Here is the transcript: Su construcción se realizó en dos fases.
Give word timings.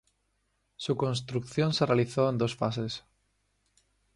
Su 0.77 0.97
construcción 0.97 1.73
se 1.75 1.85
realizó 1.85 2.27
en 2.27 2.39
dos 2.39 2.55
fases. 2.55 3.03